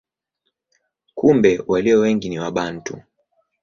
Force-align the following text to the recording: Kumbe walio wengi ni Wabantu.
Kumbe 1.15 1.63
walio 1.67 1.99
wengi 1.99 2.29
ni 2.29 2.39
Wabantu. 2.39 3.01